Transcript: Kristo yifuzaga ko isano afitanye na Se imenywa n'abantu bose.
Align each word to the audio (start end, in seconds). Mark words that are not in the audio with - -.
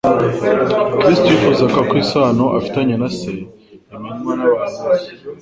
Kristo 1.01 1.27
yifuzaga 1.29 1.79
ko 1.87 1.93
isano 2.03 2.43
afitanye 2.57 2.95
na 3.01 3.09
Se 3.17 3.33
imenywa 3.95 4.31
n'abantu 4.35 4.77
bose. 4.81 5.09